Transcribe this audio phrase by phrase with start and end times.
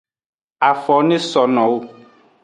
[0.69, 1.77] Afo ne so no wo.